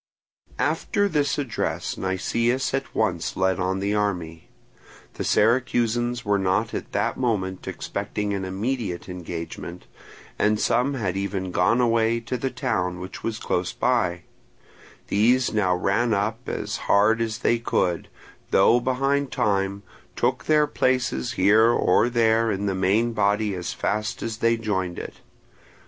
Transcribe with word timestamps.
After 0.57 1.07
this 1.07 1.37
address 1.37 1.95
Nicias 1.95 2.73
at 2.73 2.95
once 2.95 3.37
led 3.37 3.59
on 3.59 3.77
the 3.79 3.93
army. 3.93 4.49
The 5.13 5.23
Syracusans 5.23 6.25
were 6.25 6.39
not 6.39 6.73
at 6.73 6.91
that 6.93 7.17
moment 7.17 7.67
expecting 7.67 8.33
an 8.33 8.43
immediate 8.43 9.07
engagement, 9.07 9.85
and 10.39 10.59
some 10.59 10.95
had 10.95 11.15
even 11.15 11.51
gone 11.51 11.79
away 11.79 12.19
to 12.21 12.35
the 12.35 12.49
town, 12.49 12.99
which 12.99 13.21
was 13.21 13.37
close 13.37 13.73
by; 13.73 14.23
these 15.09 15.53
now 15.53 15.75
ran 15.75 16.15
up 16.15 16.49
as 16.49 16.77
hard 16.89 17.21
as 17.21 17.37
they 17.37 17.59
could 17.59 18.05
and, 18.07 18.07
though 18.49 18.79
behind 18.79 19.31
time, 19.31 19.83
took 20.15 20.45
their 20.45 20.65
places 20.65 21.33
here 21.33 21.67
or 21.69 22.09
there 22.09 22.49
in 22.49 22.65
the 22.65 22.73
main 22.73 23.13
body 23.13 23.53
as 23.53 23.71
fast 23.71 24.23
as 24.23 24.37
they 24.37 24.57
joined 24.57 24.97
it. 24.97 25.17